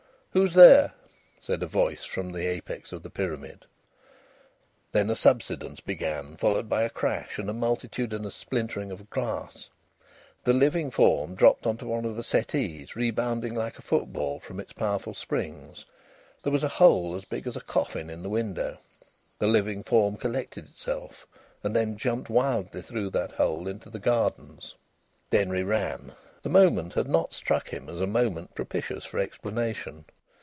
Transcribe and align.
"Who's 0.33 0.53
there?" 0.53 0.93
said 1.41 1.61
a 1.61 1.67
voice 1.67 2.05
from 2.05 2.31
the 2.31 2.45
apex 2.45 2.93
of 2.93 3.03
the 3.03 3.09
pyramid. 3.09 3.65
Then 4.93 5.09
a 5.09 5.15
subsidence 5.17 5.81
began, 5.81 6.37
followed 6.37 6.69
by 6.69 6.83
a 6.83 6.89
crash 6.89 7.37
and 7.37 7.49
a 7.49 7.53
multitudinous 7.53 8.33
splintering 8.33 8.91
of 8.91 9.09
glass. 9.09 9.67
The 10.45 10.53
living 10.53 10.89
form 10.89 11.35
dropped 11.35 11.67
on 11.67 11.75
to 11.79 11.85
one 11.85 12.05
of 12.05 12.15
the 12.15 12.23
settees, 12.23 12.95
rebounding 12.95 13.53
like 13.53 13.77
a 13.77 13.81
football 13.81 14.39
from 14.39 14.61
its 14.61 14.71
powerful 14.71 15.13
springs. 15.13 15.83
There 16.43 16.53
was 16.53 16.63
a 16.63 16.69
hole 16.79 17.13
as 17.13 17.25
big 17.25 17.45
as 17.45 17.57
a 17.57 17.67
coffin 17.67 18.09
in 18.09 18.21
the 18.23 18.29
window. 18.29 18.77
The 19.39 19.47
living 19.47 19.83
form 19.83 20.15
collected 20.15 20.63
itself, 20.69 21.27
and 21.61 21.75
then 21.75 21.97
jumped 21.97 22.29
wildly 22.29 22.81
through 22.83 23.09
that 23.09 23.31
hole 23.33 23.67
into 23.67 23.89
the 23.89 23.99
gardens. 23.99 24.75
Denry 25.29 25.63
ran. 25.63 26.13
The 26.41 26.47
moment 26.49 26.93
had 26.93 27.09
not 27.09 27.33
struck 27.33 27.67
him 27.71 27.89
as 27.89 27.99
a 27.99 28.07
moment 28.07 28.55
propitious 28.55 29.03
for 29.03 29.19
explanation. 29.19 30.05